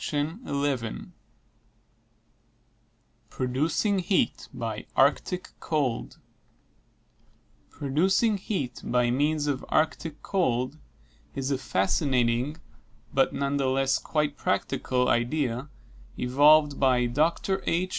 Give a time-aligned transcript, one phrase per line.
[3.29, 6.17] PRODUCING HEAT BY ARCTIC COLD
[7.69, 10.79] Producing heat by means of Arctic cold
[11.35, 12.57] is a fantastic
[13.13, 15.69] but none the less quite practicable idea
[16.17, 17.61] evolved by Dr.
[17.67, 17.89] H.